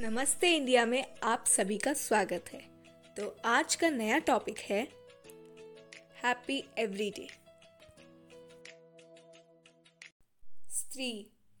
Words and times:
नमस्ते 0.00 0.50
इंडिया 0.56 0.84
में 0.86 1.04
आप 1.22 1.44
सभी 1.46 1.76
का 1.78 1.92
स्वागत 1.92 2.44
है। 2.48 2.60
तो 3.16 3.26
आज 3.44 3.74
का 3.74 3.88
नया 3.90 4.18
टॉपिक 4.18 4.58
है 4.58 4.80
हैप्पी 6.22 6.56
एवरीडे 6.78 7.26
स्त्री, 10.70 11.10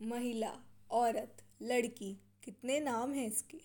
महिला, 0.00 0.50
औरत, 0.90 1.42
लड़की, 1.62 2.12
कितने 2.44 2.78
नाम 2.80 3.12
हैं 3.12 3.26
इसके? 3.26 3.60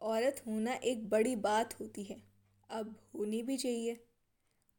औरत 0.00 0.42
होना 0.46 0.74
एक 0.74 1.08
बड़ी 1.08 1.36
बात 1.36 1.78
होती 1.80 2.04
है, 2.04 2.16
अब 2.70 2.96
होनी 3.14 3.42
भी 3.42 3.56
चाहिए। 3.56 4.04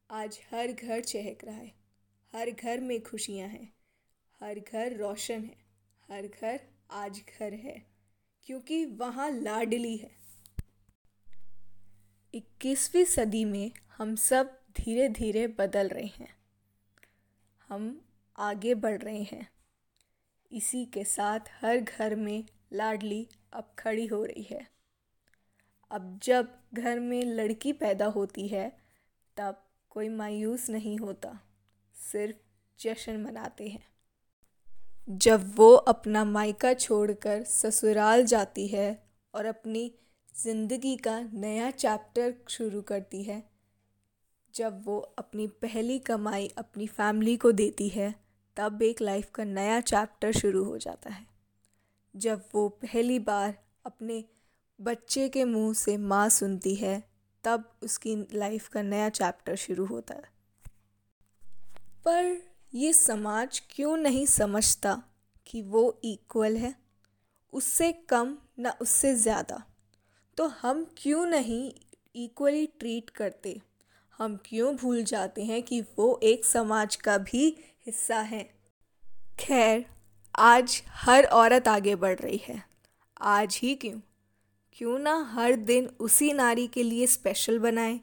आज 0.10 0.40
हर 0.52 0.72
घर 0.72 1.02
चहक 1.02 1.46
रहा 1.46 1.56
है, 1.56 1.72
हर 2.34 2.52
घर 2.52 2.80
में 2.80 3.02
खुशियाँ 3.04 3.48
हैं, 3.50 3.74
हर 4.42 4.60
घर 4.60 4.98
रोशन 4.98 5.44
है, 5.44 5.56
हर 6.10 6.28
घर 6.28 6.60
आज 6.92 7.22
घर 7.40 7.54
है। 7.54 7.91
क्योंकि 8.52 8.86
वहाँ 8.86 9.32
लाडली 9.32 9.98
है। 9.98 10.12
इक्कीसवीं 12.34 13.06
सदी 13.06 13.46
में 13.46 13.72
हम 13.98 14.16
सब 14.16 14.60
धीरे 14.78 15.10
धीरे 15.10 15.48
बदल 15.48 15.88
रहे 15.88 16.06
हैं। 16.06 16.36
हम 17.68 18.06
आगे 18.38 18.74
बढ़ 18.74 19.02
रहे 19.02 19.24
हैं। 19.24 19.52
इसी 20.52 20.86
के 20.86 21.04
साथ 21.04 21.40
हर 21.62 21.78
घर 21.78 22.16
में 22.16 22.46
लाडली 22.74 23.28
अब 23.54 23.76
खड़ी 23.80 24.06
हो 24.06 24.26
रही 24.26 24.44
है। 24.44 24.68
अब 25.92 26.20
जब 26.24 26.60
घर 26.74 27.00
में 27.00 27.24
लड़की 27.24 27.74
पैदा 27.74 28.06
होती 28.06 28.48
है, 28.48 28.78
तब 29.38 29.70
कोई 29.90 30.10
मायूस 30.10 30.70
नहीं 30.70 30.98
होता। 30.98 31.40
सिर्फ़ 31.96 32.38
जश्न 32.82 33.24
मनाते 33.24 33.68
हैं। 33.68 33.88
जब 35.08 35.56
वो 35.56 35.74
अपना 35.74 36.24
मायका 36.26 36.74
छोड़कर 36.74 37.44
ससुराल 37.44 38.26
जाती 38.26 38.68
है 38.68 39.04
और 39.34 39.46
अपनी 39.46 39.92
ज़िंदगी 40.36 40.96
का 40.98 41.20
नया 41.34 41.72
चैप्टर 41.72 42.34
शुरू 42.50 42.82
करती 42.82 43.24
है, 43.24 43.44
जब 44.56 44.82
वो 44.86 44.98
अपनी 45.18 45.48
पहली 45.48 45.98
कमाई 46.00 46.48
अपनी 46.58 46.88
फैमिली 46.88 47.36
को 47.38 47.52
देती 47.52 47.88
है, 47.90 48.14
तब 48.58 48.82
एक 48.82 49.02
लाइफ 49.02 49.30
का 49.36 49.44
नया 49.44 49.80
चैप्टर 49.82 50.32
शुरू 50.32 50.64
हो 50.64 50.78
जाता 50.78 51.10
है। 51.10 51.26
जब 52.16 52.44
वो 52.54 52.68
पहली 52.70 53.20
बार 53.20 53.54
अपने 53.86 54.24
बच्चे 54.80 55.28
के 55.30 55.44
मुँह 55.46 55.74
से 55.74 55.98
माँ 55.98 56.30
सुनती 56.30 56.76
है, 56.76 57.04
तब 57.44 57.72
उसकी 57.84 58.16
लाइफ 58.34 58.68
का 58.68 58.82
नया 58.82 59.10
चैप्टर 59.10 59.56
शुरू 59.56 59.86
होता 59.86 60.14
है। 60.14 60.32
पर 62.08 62.51
ये 62.74 62.94
समाज 62.94 63.62
क्यों 63.70 63.98
नहीं 63.98 64.26
समझता 64.26 65.04
कि 65.48 65.62
वो 65.62 66.02
इक्वल 66.04 66.56
है? 66.58 66.76
उससे 67.54 67.92
कम 67.92 68.38
ना 68.60 68.74
उससे 68.82 69.16
ज़्यादा। 69.16 69.64
तो 70.38 70.48
हम 70.48 70.86
क्यों 70.98 71.26
नहीं 71.26 71.72
इक्वली 72.16 72.66
ट्रीट 72.68 73.10
करते? 73.10 73.62
हम 74.18 74.40
क्यों 74.46 74.76
भूल 74.76 75.04
जाते 75.04 75.44
हैं 75.44 75.64
कि 75.64 75.82
वो 75.82 76.20
एक 76.24 76.46
समाज 76.46 76.96
का 76.96 77.18
भी 77.18 77.58
हिस्सा 77.86 78.20
है? 78.20 78.44
खैर, 79.40 79.86
आज 80.36 80.84
हर 80.88 81.26
औरत 81.26 81.68
आगे 81.68 81.96
बढ़ 81.96 82.20
रही 82.20 82.42
है। 82.48 82.64
आज 83.22 83.60
ही 83.64 83.76
क्यों? 83.76 84.00
क्यों 84.74 85.00
ना 85.00 85.32
हर 85.32 85.56
दिन 85.56 85.90
उसी 86.00 86.34
नारी 86.34 86.68
के 86.68 86.84
लिए 86.84 87.08
स्पेशल 87.08 87.60
बनाए 87.60 88.00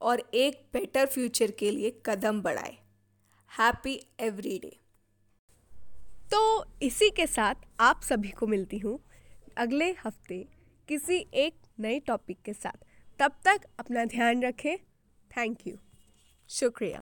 और 0.00 0.30
एक 0.34 0.68
बेटर 0.72 1.06
फ्यूचर 1.06 1.50
के 1.50 1.70
लिए 1.70 2.02
कदम 2.06 2.42
बढ़ाए। 2.42 2.76
Happy 3.50 4.06
every 4.20 4.58
day. 4.58 4.76
तो 6.30 6.64
इसी 6.82 7.10
के 7.10 7.26
साथ 7.26 7.54
आप 7.80 8.00
सभी 8.02 8.28
को 8.28 8.46
मिलती 8.46 8.78
हूँ 8.78 8.98
अगले 9.56 9.90
हफ़्ते 9.92 10.48
किसी 10.88 11.26
एक 11.34 11.54
नए 11.80 12.00
टॉपिक 12.00 12.42
के 12.44 12.52
साथ। 12.52 12.84
तब 13.18 13.32
तक 13.44 13.60
अपना 13.78 14.04
ध्यान 14.04 14.42
रखें। 14.42 14.76
थैंक 15.30 15.66
यू 15.66 15.76
शुक्रिया। 16.48 16.96